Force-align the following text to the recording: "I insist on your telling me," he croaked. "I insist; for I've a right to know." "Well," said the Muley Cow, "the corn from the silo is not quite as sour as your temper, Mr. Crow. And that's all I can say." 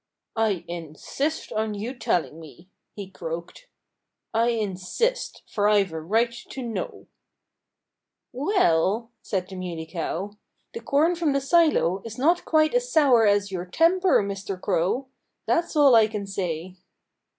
"I 0.35 0.65
insist 0.67 1.51
on 1.53 1.75
your 1.75 1.93
telling 1.93 2.39
me," 2.39 2.67
he 2.95 3.07
croaked. 3.07 3.67
"I 4.33 4.47
insist; 4.47 5.43
for 5.47 5.69
I've 5.69 5.91
a 5.93 6.01
right 6.01 6.33
to 6.49 6.63
know." 6.63 7.05
"Well," 8.33 9.11
said 9.21 9.47
the 9.47 9.55
Muley 9.55 9.85
Cow, 9.85 10.31
"the 10.73 10.79
corn 10.79 11.13
from 11.13 11.33
the 11.33 11.39
silo 11.39 12.01
is 12.03 12.17
not 12.17 12.45
quite 12.45 12.73
as 12.73 12.91
sour 12.91 13.27
as 13.27 13.51
your 13.51 13.67
temper, 13.67 14.23
Mr. 14.23 14.59
Crow. 14.59 14.95
And 14.95 15.05
that's 15.45 15.75
all 15.75 15.93
I 15.93 16.07
can 16.07 16.25
say." 16.25 16.77